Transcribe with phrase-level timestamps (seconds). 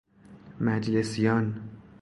[0.59, 1.53] مجلسیان